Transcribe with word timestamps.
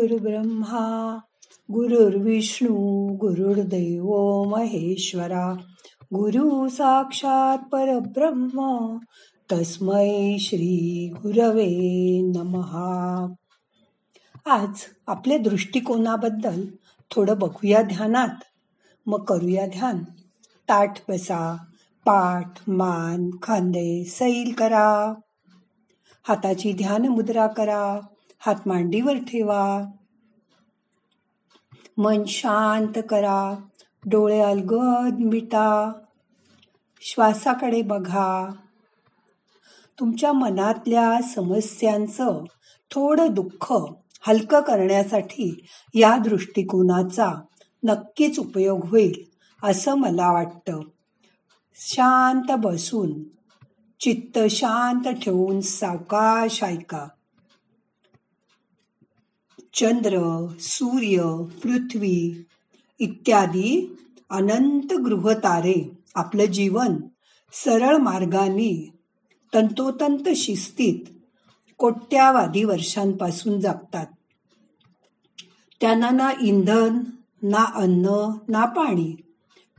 गुरुर्ब्रह्मा 0.00 1.18
गुरुर्विष्णू 1.72 3.06
गुरुर्दैव 3.16 4.42
महेश्वरा 4.44 5.52
गुरु 6.14 6.68
साक्षात 6.68 7.58
परब्रह्म 7.58 8.96
तस्मै 9.52 10.36
श्री 10.40 11.12
गुरवे 11.22 12.20
नमहा 12.36 13.26
आज 14.46 14.70
आपल्या 15.06 15.38
दृष्टिकोनाबद्दल 15.38 16.66
थोडं 17.16 17.38
बघूया 17.38 17.82
ध्यानात. 17.82 18.42
मग 19.06 19.24
करूया 19.24 19.66
ध्यान. 19.66 19.98
ताठ 20.68 20.98
बसा 21.08 21.56
पाठ 22.06 22.52
मान 22.68 23.30
खांदे 23.42 24.04
सैल 24.04 24.52
करा. 24.52 25.14
हाताची 26.22 26.72
ध्यान 26.72 27.08
मुद्रा 27.08 27.46
करा. 27.46 28.00
हात 28.46 28.54
मांडीवर 28.66 29.14
ठेवा. 29.14 29.82
मन 31.98 32.24
शांत 32.24 33.02
करा. 33.08 33.62
डोळे 34.06 34.40
अलगद 34.40 35.18
मिटा. 35.18 35.92
श्वासाकडे 37.00 37.82
बघा. 37.82 38.52
तुमच्या 39.98 40.32
मनातल्या 40.32 41.22
समस्यांचं 41.22 42.44
थोडं 42.90 43.26
दुःख 43.30 43.72
हलकं 44.20 44.60
करण्यासाठी 44.60 45.66
या 45.94 46.18
दृष्टिकोनाचा 46.18 47.34
नक्कीच 47.84 48.38
उपयोग 48.38 48.84
होईल 48.84 49.24
असं 49.62 49.94
मला 49.94 50.32
वाटतं. 50.32 50.80
शांत 51.74 52.52
बसून 52.58 53.22
चित्त 54.00 54.38
शांत 54.50 55.08
ठेवून 55.08 55.60
सावकाश 55.60 56.64
ऐका. 56.64 57.08
चंद्र 59.74 60.46
सूर्य 60.60 61.44
पृथ्वी 61.62 62.44
इत्यादी 62.98 63.96
अनंत 64.30 64.92
गृहतारे 64.92 65.90
आपलं 66.14 66.44
जीवन 66.44 66.96
सरळ 67.52 67.96
मार्गाने 67.96 68.90
तंतोतंत 69.54 70.28
शिस्तीत 70.36 71.10
कोट्यावादी 71.78 72.64
वर्षांपासून 72.64 73.60
जगतात. 73.60 74.06
त्यांना 75.80 76.10
ना 76.10 76.30
इंधन 76.40 76.98
ना 77.42 77.64
अन्न 77.74 78.08
ना 78.48 78.64
पाणी 78.64 79.12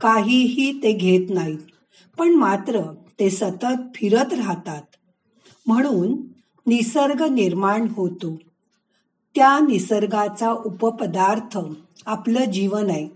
काहीही 0.00 0.80
ते 0.82 0.92
घेत 0.92 1.30
नाहीत 1.30 1.58
पण 2.18 2.34
मात्र 2.34 2.80
ते 3.20 3.30
सतत 3.30 3.94
फिरत 3.94 4.32
राहतात. 4.32 4.82
म्हणून 5.66 6.12
निसर्ग 6.66 7.22
निर्माण 7.22 7.88
होतो. 7.88 8.38
त्या 9.34 9.58
निसर्गाचा 9.58 10.50
उपपदार्थ 10.50 11.58
आपलं 12.06 12.44
जीवन 12.44 12.90
आहे. 12.90 13.08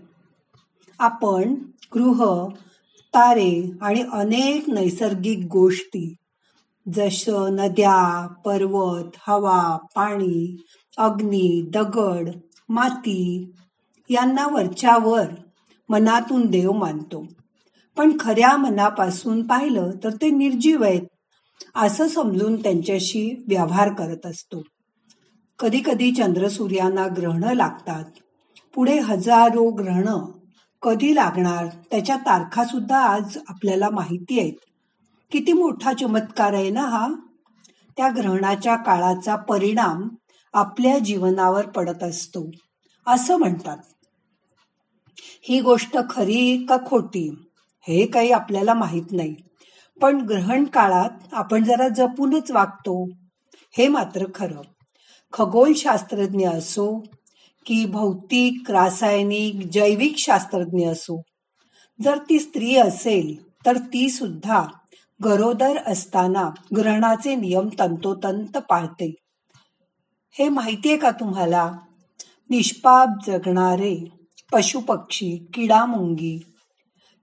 आपण 0.99 1.55
गृह 1.95 2.47
तारे 3.13 3.71
आणि 3.81 4.03
अनेक 4.11 4.69
नैसर्गिक 4.69 5.39
गोष्टी 5.51 6.15
जसं 6.93 7.55
नद्या 7.55 8.27
पर्वत 8.45 9.17
हवा 9.27 9.77
पाणी 9.95 10.63
अग्नी 10.97 11.69
दगड 11.73 12.29
माती 12.69 13.51
यांना 14.09 14.47
वरच्यावर 14.47 15.25
मनातून 15.89 16.45
देव 16.45 16.71
मानतो. 16.71 17.25
पण 17.97 18.17
खऱ्या 18.19 18.57
मनापासून 18.57 19.47
पाहिलं 19.47 19.91
तर 20.03 20.09
ते 20.09 20.29
निर्जीव 20.29 20.83
आहेत 20.83 21.01
असं 21.75 22.07
समजून 22.07 22.61
त्यांच्याशी 22.61 23.43
व्यवहार 23.47 23.93
करत 23.93 24.25
असतो. 24.25 24.63
कधी 25.59 25.81
कधी 25.85 26.11
चंद्रसूर्यांना 26.11 27.07
ग्रहण 27.07 27.43
लागतात. 27.43 28.03
पुढे 28.75 28.99
हजारो 28.99 29.71
ग्रहण 29.71 30.09
कधी 30.81 31.15
लागणार 31.15 31.67
त्याच्या 31.67 32.15
तारखा 32.15 32.63
सुद्धा 32.63 32.99
आज 32.99 33.37
आपल्याला 33.47 33.89
माहिती 33.89 34.39
आहेत. 34.39 34.53
किती 35.31 35.53
मोठा 35.53 35.93
चमत्कार 35.93 36.53
आहे 36.53 36.69
ना 36.69 36.81
हा? 36.81 37.07
त्या 37.97 38.09
ग्रहणाच्या 38.17 38.75
काळाचा 38.75 39.35
परिणाम 39.35 40.09
आपल्या 40.53 40.99
जीवनावर 40.99 41.67
पडत 41.67 42.03
असतो. 42.03 42.51
असं 43.07 43.37
म्हणतात. 43.37 43.77
ही 45.41 45.61
गोष्ट 45.61 45.97
खरी 46.09 46.65
का 46.69 46.77
खोटी? 46.85 47.35
हे 47.81 48.05
काही 48.05 48.31
आपल्याला 48.31 48.73
माहीत 48.73 49.05
नाही. 49.11 49.35
पण 50.01 50.21
ग्रहण 50.21 50.63
काळात 50.63 51.33
आपण 51.33 51.63
जरा 51.63 51.87
जपूनच 51.87 52.51
वागतो. 52.51 53.09
हे 53.77 53.87
मात्र 53.87 54.25
खरं. 54.35 54.61
खगोलशास्त्रज्ञ 55.33 56.49
असो 56.49 57.03
की 57.65 57.85
भौतिक 57.85 58.71
रासायनिक 58.71 59.67
जैविक 59.71 60.17
शास्त्रज्ञ 60.17 60.87
असो. 60.87 61.21
जर 62.01 62.17
ती 62.17 62.39
स्त्री 62.39 62.75
असेल 62.75 63.47
तर 63.65 63.77
ती 63.77 64.09
सुद्धा 64.09 64.63
गरोदर 65.23 65.77
असताना 65.87 66.49
ग्रहणाचे 66.77 67.35
नियम 67.35 67.69
तंतोतंत 67.79 68.57
पाळते. 68.57 69.15
हे 70.31 70.49
माहितीये 70.49 70.97
का 70.97 71.11
तुम्हाला? 71.11 71.71
निष्पाप 72.49 73.07
जगणारे 73.27 74.11
पशुपक्षी 74.53 75.45
किडामुंगी 75.53 76.45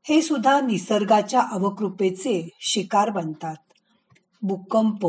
हे 0.05 0.23
सुद्धा 0.23 0.61
निसर्गाच्या 0.61 1.43
अवकृपेचे 1.53 2.49
शिकार 2.61 3.11
बनतात. 3.11 3.57
भूकंप 4.43 5.07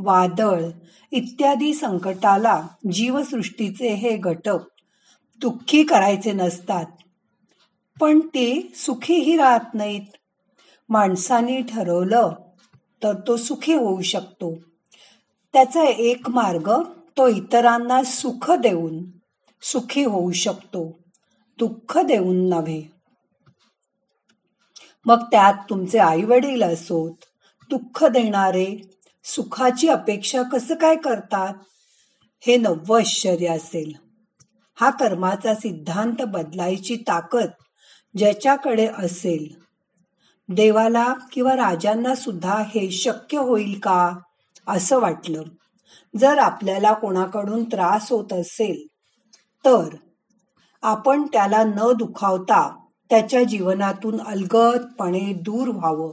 वादळ 0.00 0.64
इत्यादी 1.10 1.74
संकटाला 1.74 2.66
जीवसृष्टीचे 2.92 3.94
हे 3.94 4.16
घटक 4.16 4.58
दुःखी 5.38 5.82
करायचे 5.82 6.32
नसतात. 6.32 6.86
पण 8.00 8.20
ते 8.20 8.72
सुखीही 8.74 9.36
राहत 9.36 9.74
नाहीत. 9.74 10.06
माणसाने 10.88 11.62
ठरवलं 11.62 12.32
तर 13.02 13.12
तो 13.26 13.36
सुखी 13.36 13.74
होऊ 13.74 14.02
शकतो. 14.02 14.54
त्याचा 15.52 15.82
एक 15.84 16.30
मार्ग 16.30 16.72
तो 17.16 17.28
इतरांना 17.28 18.02
सुख 18.02 18.50
देऊन 18.50 19.04
सुखी 19.62 20.04
होऊ 20.04 20.32
शकतो 20.32 20.98
दुःख 21.58 21.98
देऊन 21.98 22.48
नव्हे. 22.48 22.82
मग 25.06 25.22
त्यात 25.22 25.54
तुमचे 25.70 25.98
आई 25.98 26.22
वडील 26.22 26.62
असोत 26.62 27.12
दुःख 27.70 28.04
देणारे 28.04 28.99
सुखाची 29.24 29.88
अपेक्षा 29.88 30.42
कसं 30.42 30.74
काय 30.74 30.96
करतात? 30.96 31.54
हे 32.40 32.56
नव्वश्चर्य 32.56 33.32
आश्चर्य 33.32 33.46
असेल. 33.46 33.92
हा 34.80 34.90
कर्माचा 34.90 35.54
सिद्धांत 35.54 36.22
बदलायची 36.22 36.96
ताकद 36.96 37.46
ज्याच्याकडे 38.16 38.86
असेल. 38.98 39.54
देवाला 40.48 41.14
किंवा 41.32 41.52
राजांना 41.52 42.14
सुद्धा 42.14 42.54
हे 42.54 42.90
शक्य 42.90 43.38
होईल 43.38 43.78
का? 43.82 44.18
असं 44.66 45.00
वाटलं. 45.00 45.42
जर 46.16 46.38
आपल्याला 46.38 46.92
कोणाकडून 46.92 47.64
त्रास 47.64 48.12
होत 48.12 48.32
असेल 48.32 48.86
तर 49.64 49.96
आपण 50.82 51.22
त्याला 51.22 51.64
न 51.64 51.92
दुखावता 51.98 52.84
त्याच्या 53.10 53.42
जीवनातून 53.42 54.20
अलगदपणे 54.20 55.32
दूर 55.32 55.68
व्हावं. 55.68 56.12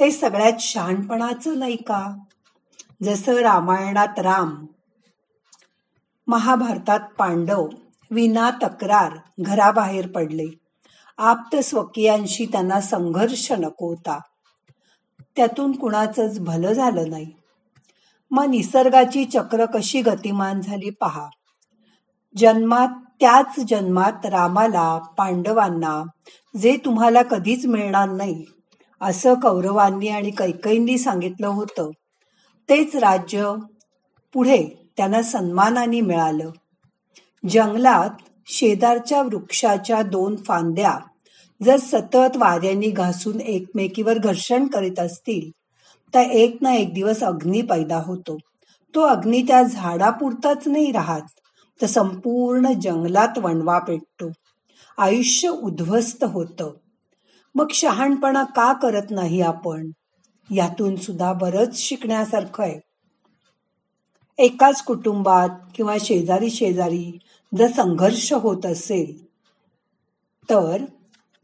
हे 0.00 0.10
सगळ्यात 0.10 0.52
शहाणपणाचं 0.60 1.58
नाही 1.58 1.76
का? 1.76 2.18
जसं 3.02 3.34
रामायणात 3.34 4.18
राम 4.18 4.66
महाभारतात 6.26 7.00
पांडव 7.18 7.68
विना 8.10 8.50
तक्रार 8.50 9.12
घराबाहेर 9.40 10.08
पडले. 10.08 10.46
आप्त 11.18 11.56
स्वकीयांशी 11.56 12.46
त्यांना 12.46 12.80
संघर्ष 12.80 13.52
नको 13.52 13.88
होता. 13.88 14.18
त्यातून 15.36 15.72
कुणाचंच 15.72 16.40
भलं 16.40 16.72
झालं 16.72 17.10
नाही. 17.10 17.32
मग 18.30 18.44
निसर्गाची 18.44 19.24
चक्र 19.24 19.64
कशी 19.64 20.02
गतिमान 20.02 20.60
झाली 20.60 20.90
पहा. 20.90 21.28
जन्मात 22.36 22.88
त्याच 23.20 23.60
जन्मात 23.68 24.26
रामाला 24.26 24.98
पांडवांना 24.98 26.02
जे 26.60 26.76
तुम्हाला 26.84 27.22
कधीच 27.22 27.66
मिळणार 27.66 28.08
नाही. 28.08 28.44
असं 29.00 29.34
कौरवांनी 29.34 30.08
आणि 30.08 30.30
कैकईंनी 30.30 30.98
सांगितलं 30.98 31.46
होतं. 31.46 31.90
तेच 32.68 32.96
राज्य 32.96 33.54
पुढे 34.32 34.90
त्यांना 34.96 35.22
सन्मानाने 35.22 36.00
मिळालं. 36.00 36.50
जंगलात 37.48 38.10
शेजारच्या 38.46 39.22
वृक्षाच्या 39.22 40.02
दोन 40.02 40.36
फांद्या 40.36 40.98
जर 41.62 41.76
सतत 41.76 42.36
वाऱ्यांनी 42.36 42.90
घासून 42.90 43.40
एकमेकीवर 43.40 44.18
घर्षण 44.18 44.66
करीत 44.66 44.98
असतील 44.98 45.50
तर 46.14 46.20
एक 46.20 46.56
ना 46.60 46.74
एक 46.74 46.94
दिवस 46.94 47.22
अग्नी 47.22 47.62
पैदा 47.62 48.02
होतो. 48.06 48.38
तो 48.94 49.00
अग्नी 49.00 49.42
त्या 49.42 49.62
झाडापुरताच 49.62 50.68
नाही 50.68 50.92
राहत 50.92 51.22
तर 51.82 51.86
संपूर्ण 51.86 52.72
जंगलात 52.82 53.38
वणवा 53.38 53.78
पेटतो. 53.78 54.30
आयुष्य 54.98 55.48
उद्ध्वस्त 55.48 56.24
होतं. 56.24 56.70
मग 57.56 57.66
शहाणपणा 57.70 58.44
का 58.44 58.72
करत 58.72 59.06
नाही 59.10 59.40
आपण? 59.40 59.90
यातून 60.50 60.96
सुद्धा 60.96 61.32
बरंच 61.32 61.78
शिकण्यासारखं 61.78 62.64
आहे. 62.64 62.80
एकाच 64.38 64.82
कुटुंबात 64.82 65.48
किंवा 65.74 65.96
शेजारी 66.00 66.50
शेजारी 66.50 67.18
जर 67.58 67.66
संघर्ष 67.66 68.32
होत 68.32 68.66
असेल 68.66 69.26
तर 70.50 70.84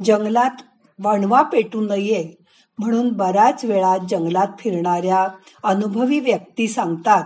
जंगलात 0.05 0.63
वणवा 0.99 1.43
पेटू 1.43 1.81
नये 1.81 2.33
म्हणून 2.79 3.13
बऱ्याच 3.13 3.65
वेळा 3.65 3.97
जंगलात 4.11 4.47
फिरणाऱ्या 4.59 5.29
अनुभवी 5.65 6.21
व्यक्ती 6.21 6.69
सांगतात. 6.69 7.25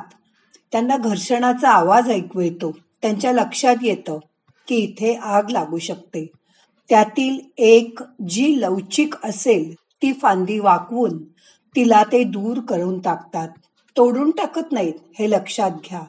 त्यांना 0.73 0.97
घर्षणाचा 0.97 1.71
आवाज 1.71 2.11
ऐकू 2.11 2.41
येतो. 2.41 2.71
त्यांच्या 3.03 3.33
लक्षात 3.33 3.77
येतं 3.83 4.19
की 4.69 4.75
इथे 4.75 5.15
आग 5.15 5.51
लागू 5.51 5.79
शकते. 5.79 6.27
त्यातील 6.89 7.39
एक 7.59 7.99
जी 8.29 8.61
लवचिक 8.61 9.15
असेल 9.25 9.75
ती 9.75 10.13
फांदी 10.13 10.59
वाकवून 10.59 11.25
तिला 11.77 12.03
ते 12.13 12.25
दूर 12.25 12.61
करून 12.61 13.01
टाकतात. 13.01 13.49
तोडून 13.97 14.31
टाकत 14.31 14.73
नाहीत 14.73 14.95
हे 15.19 15.31
लक्षात 15.31 15.71
घ्या. 15.71 16.01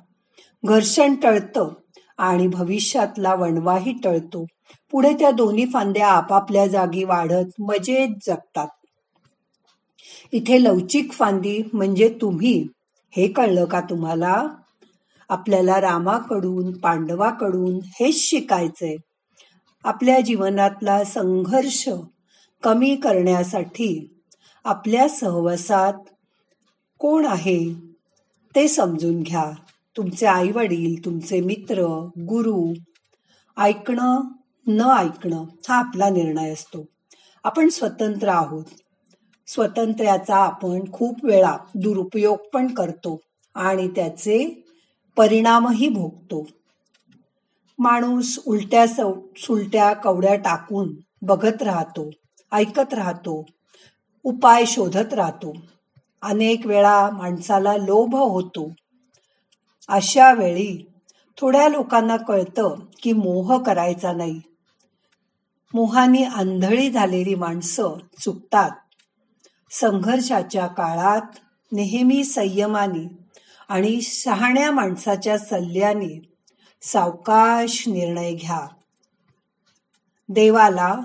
घर्षण 0.66 1.16
टळतं 1.16 1.70
आणि 2.18 2.48
भविष्यातला 2.48 3.36
वणवाही 3.36 3.94
टळतो. 4.04 4.46
पुढे 4.92 5.14
त्या 5.14 5.32
दोन्ही 5.32 5.66
फांद्या 5.66 6.08
आपापल्या 6.08 6.68
जागी 6.68 7.04
वाढत 7.04 7.46
मजेत 7.60 8.10
जगतात. 8.28 8.68
इथे 10.32 10.64
लवचिक 10.64 11.12
फांदी 11.12 11.70
म्हणजे 11.74 12.18
तुम्ही. 12.22 12.68
हे 13.12 13.28
कळलं 13.28 13.66
का 13.66 13.82
तुम्हाला? 13.82 14.48
आपल्याला 15.30 15.82
रामाकडून 15.82 16.78
पांडवाकडून 16.78 17.80
हेच 18.00 18.16
शिकायचंय. 18.16 18.96
आपल्या 19.84 20.20
जीवनातला 20.20 21.04
संघर्ष 21.04 21.90
कमी 22.64 22.96
करण्यासाठी 22.96 24.22
आपल्या 24.64 25.10
सहवासात 25.10 25.94
कोण 27.00 27.26
आहे 27.26 27.74
ते 28.56 28.68
समजून 28.68 29.22
घ्या. 29.22 29.52
तुमचे 29.98 30.26
आई 30.26 30.52
वडील 30.52 31.06
तुमचे 31.06 31.42
मित्र 31.42 31.84
गुरु 32.20 32.74
ऐकणं 33.58 34.22
न 34.68 34.82
ऐकणं 34.82 35.44
हा 35.70 35.76
आपला 35.76 36.10
निर्णय 36.10 36.54
असतो. 36.54 36.86
आपण 37.44 37.70
स्वतंत्र 37.70 38.28
आहोत. 38.28 38.64
स्वतंत्र्याचा 39.48 40.36
आपण 40.36 40.92
खूप 40.92 41.26
वेळा 41.26 41.58
दुरुपयोग 41.76 42.38
पण 42.54 42.74
करतो 42.74 43.20
आणि 43.56 43.88
त्याचे 43.88 44.64
परिणामही 45.16 45.90
भोगतो. 45.90 46.48
माणूस 47.78 48.40
उलट्या 48.48 48.88
सुलट्या 49.38 49.94
कवड्या 49.94 50.36
टाकून 50.36 50.96
बघत 51.22 51.64
राहतो 51.64 52.10
ऐकत 52.52 52.94
राहतो 52.94 53.46
उपाय 54.24 54.66
शोधत 54.66 55.14
राहतो. 55.14 55.58
अनेक 56.22 56.66
वेळा 56.66 57.10
माणसाला 57.10 57.78
लोभ 57.78 58.16
होतो. 58.16 58.72
अशा 59.88 60.34
वेळी 60.34 60.88
थोड्या 61.38 61.70
लोकांना 61.70 62.18
कळतं 62.18 62.80
की 63.04 63.14
मोह 63.14 63.64
करायचा 63.64 64.12
नाही. 64.12 64.42
मोहानी 65.74 66.24
आंधळी 66.24 66.92
झालेली 66.92 67.36
माणसं 67.36 67.90
चुकतात. 68.20 68.72
संघर्षाच्या 69.72 70.68
काळात 70.68 71.22
नेहमी 71.72 72.24
संयमाने 72.24 73.08
आणि 73.70 74.02
शहाण्या 74.02 74.72
माणसाच्या 74.72 75.38
सल्ल्याने 75.38 76.37
सावकाश 76.82 77.88
निर्णय 77.88 78.34
घ्या. 78.34 78.68
देवाला 80.30 80.96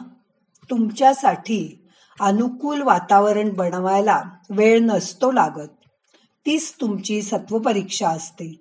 तुमच्यासाठी 0.70 1.88
अनुकूल 2.20 2.82
वातावरण 2.82 3.48
बनवायला 3.48 4.22
वेळ 4.50 4.78
नसतो 4.82 5.30
लागत. 5.30 5.68
तीच 6.46 6.74
तुमची 6.80 7.22
सत्वपरीक्षा 7.22 8.08
असते. 8.08 8.60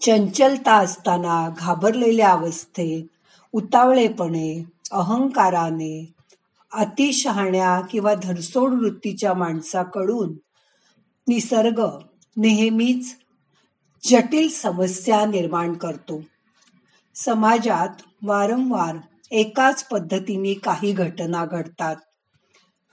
चंचलता 0.00 0.74
असताना 0.74 1.50
घाबरलेल्या 1.58 2.30
अवस्थेत 2.30 3.04
उतावळेपणे 3.52 4.64
अहंकाराने 4.92 6.14
अतिशहाण्या 6.72 7.80
किंवा 7.80 8.14
धरसोड 8.14 8.72
वृत्तीच्या 8.72 9.34
माणसाकडून 9.34 10.32
निसर्ग 11.28 11.82
नेहमीच 12.36 13.16
जटिल 14.06 14.48
समस्या 14.48 15.24
निर्माण 15.26 15.72
करतो. 15.72 16.20
समाजात 17.14 17.88
वारंवार 18.22 18.96
एकाच 19.30 19.84
पद्धतीने 19.84 20.54
काही 20.54 20.92
घटना 20.92 21.44
घडतात. 21.44 21.96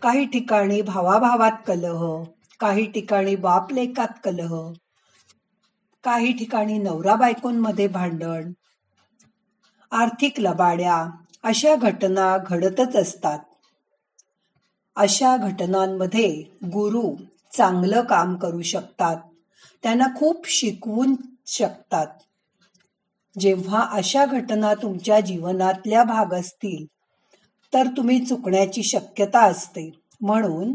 काही 0.01 0.25
ठिकाणी 0.25 0.81
भावाभावात 0.81 1.51
कलह 1.67 2.23
काही 2.59 2.91
ठिकाणी 2.91 3.35
बाप 3.35 3.73
लेकात 3.73 4.07
कलह 4.23 4.73
काही 6.03 6.33
ठिकाणी 6.33 6.77
नवरा 6.77 7.15
बायकोंमध्ये 7.15 7.87
भांडण 7.87 8.51
आर्थिक 9.91 10.39
लबाड्या 10.39 11.05
अशा 11.43 11.75
घटना 11.75 12.37
घडतच 12.37 12.95
असतात. 12.95 13.39
अशा 14.95 15.37
घटनांमध्ये 15.37 16.43
गुरु 16.63 17.15
चांगलं 17.57 18.01
काम 18.03 18.35
करू 18.35 18.61
शकतात. 18.61 19.17
त्यांना 19.83 20.07
खूप 20.15 20.49
शिकवून 20.49 21.15
शकतात. 21.47 22.07
जेव्हा 23.39 23.87
अशा 23.91 24.25
घटना 24.25 24.73
तुमच्या 24.73 25.19
जीवनातल्या 25.19 26.03
भाग 26.03 26.33
असतील 26.33 26.85
तर 27.73 27.87
तुम्ही 27.97 28.25
चुकण्याची 28.25 28.83
शक्यता 28.83 29.41
असते. 29.41 29.91
म्हणून 30.21 30.73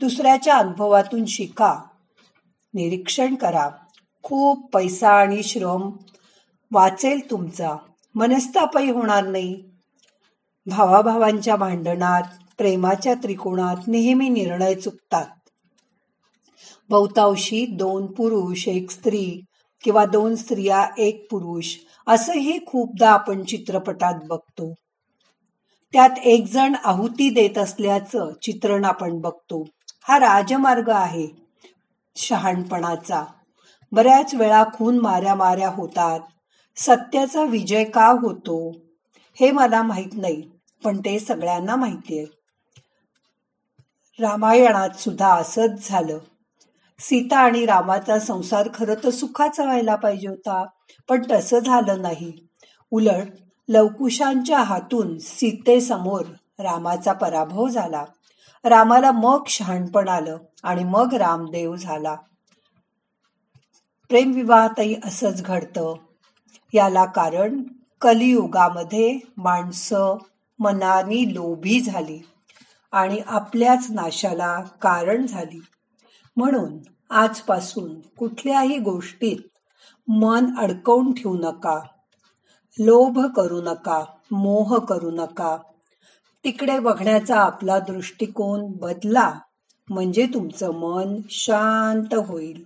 दुसऱ्याच्या 0.00 0.56
अनुभवातून 0.56 1.24
शिका 1.24 1.82
निरीक्षण 2.74 3.34
करा. 3.34 3.70
खूप 4.22 4.70
पैसा 4.72 5.08
आणि 5.08 5.42
श्रम 5.42 5.90
वाचेल 6.72 7.30
तुमचा. 7.30 7.76
मनस्तापही 8.14 8.90
होणार 8.90 9.26
नाही. 9.26 9.64
भावाभावांच्या 10.66 11.56
भांडणात 11.56 12.22
प्रेमाच्या 12.58 13.14
त्रिकोणात 13.14 13.76
नेहमी 13.86 14.28
निर्णय 14.28 14.74
चुकतात. 14.74 15.43
बहुतांशी 16.90 17.66
दोन 17.66 18.06
पुरुष 18.06 18.68
एक 18.68 18.90
स्त्री 18.90 19.40
किंवा 19.84 20.04
दोन 20.04 20.34
स्त्रिया 20.34 20.86
एक 20.98 21.26
पुरुष 21.30 21.76
असंही 22.06 22.58
खूपदा 22.66 23.10
आपण 23.10 23.44
चित्रपटात 23.44 24.14
बघतो. 24.28 24.74
त्यात 25.92 26.10
एक 26.24 26.46
जण 26.46 26.74
आहुती 26.84 27.30
देत 27.30 27.58
असल्याचं 27.58 28.32
चित्रण 28.42 28.84
आपण 28.84 29.20
बघतो. 29.20 29.64
हा 30.08 30.18
राजमार्ग 30.18 30.88
आहे 30.88 31.28
शहाणपणाचा. 32.16 33.24
बऱ्याच 33.92 34.34
वेळा 34.34 34.64
खून 34.74 34.98
माऱ्या 34.98 35.34
माऱ्या 35.34 35.68
होतात. 35.68 36.20
सत्याचा 36.76 37.44
विजय 37.44 37.84
का 37.84 38.06
होतो? 38.06 38.70
हे 39.40 39.50
मला 39.50 39.82
माहीत 39.82 40.14
नाही 40.14 40.42
पण 40.84 41.00
ते 41.00 41.18
सगळ्यांना 41.18 41.76
माहिती 41.76 42.18
आहे 42.18 42.26
रामायणात 44.20 44.90
सुद्धा 44.90 45.34
असंच 45.34 45.88
झालं. 45.88 46.18
सीता 47.08 47.38
आणि 47.38 47.66
रामाचा 47.66 48.18
संसार 48.18 48.68
खरं 48.74 48.94
तर 49.04 49.10
सुखाचा 49.10 49.64
व्हायला 49.64 49.94
पाहिजे 49.94 50.28
होता 50.28 50.66
पण 51.08 51.22
तसं 51.30 51.58
झालं 51.58 52.02
नाही. 52.02 52.32
उलट 52.90 53.26
लवकुशांच्या 53.68 54.58
हातून 54.58 55.18
सीतेसमोर 55.18 56.22
रामाचा 56.58 57.12
पराभव 57.12 57.68
झाला. 57.68 58.04
रामाला 58.64 59.12
मग 59.12 59.42
शहाणपण 59.48 60.08
आलं 60.08 60.36
आणि 60.62 60.84
मग 60.84 61.14
रामदेव 61.14 61.76
झाला. 61.76 62.14
प्रेमविवाहातही 64.08 64.96
असंच 65.04 65.42
घडतं. 65.42 65.94
याला 66.72 67.04
कारण 67.04 67.62
कलियुगामध्ये 68.00 69.18
माणसं 69.36 70.18
मनानी 70.58 71.34
लोभी 71.34 71.80
झाली 71.80 72.20
आणि 72.92 73.20
आपल्याच 73.26 73.86
नाशाला 73.90 74.60
कारण 74.60 75.26
झाली. 75.26 75.60
म्हणून 76.36 76.93
आजपासून 77.10 78.00
कुठल्याही 78.00 78.78
गोष्टीत 78.78 79.36
मन 80.08 80.56
अडकवून 80.58 81.12
ठेवू 81.12 81.36
नका. 81.36 81.80
लोभ 82.78 83.18
करू 83.36 83.62
नका 83.62 84.04
मोह 84.30 84.78
करू 84.78 85.10
नका. 85.10 85.58
तिकडे 86.44 86.78
बघण्याचा 86.78 87.36
आपला 87.36 87.78
दृष्टिकोन 87.78 88.72
बदला 88.72 89.34
म्हणजे 89.90 90.26
तुमचं 90.26 90.70
मन 90.74 91.20
शांत 91.30 92.14
होईल. 92.14 92.64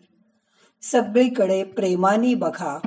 सगळीकडे 0.82 1.64
प्रेमाने 1.64 2.34
बघा 2.34 2.78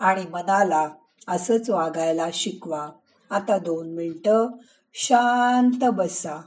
आणि 0.00 0.24
मनाला 0.30 0.88
असंच 1.28 1.70
वागायला 1.70 2.26
शिकवा. 2.32 2.88
आता 3.30 3.58
दोन 3.58 3.94
मिनटं 3.94 4.48
शांत 4.94 5.84
बसा. 5.84 6.42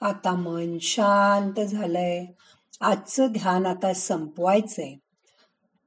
आता 0.00 0.34
मन 0.34 0.78
शांत 0.80 1.60
झालंय. 1.60 2.26
आजचं 2.80 3.26
ध्यान 3.26 3.66
आता 3.66 3.92
संपवायचंय. 3.92 4.94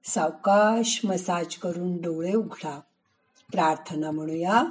सावकाश 0.03 1.01
मसाज 1.03 1.55
करून 1.55 1.97
डोळे 1.97 2.33
उघडा. 2.33 2.79
प्रार्थना 3.51 4.11
म्हणूया. 4.11 4.63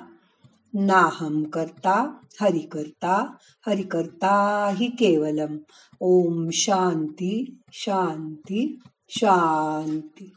नाहम 0.75 1.45
करता 1.45 2.15
हरि 2.41 2.59
करता 2.59 3.35
हरि 3.67 3.83
करता 3.83 4.67
हि 4.77 4.87
केवलम. 4.87 5.57
ओम 6.01 6.49
शांती 6.53 7.59
शांती 7.73 8.81
शांती. 9.09 10.33